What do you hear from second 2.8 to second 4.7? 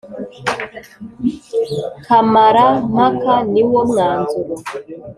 mpaka niwo mwanzuro